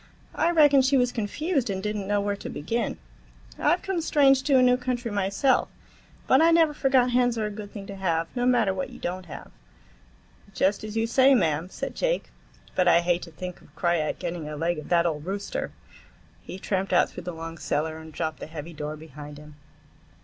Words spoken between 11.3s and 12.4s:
mam," said Jake,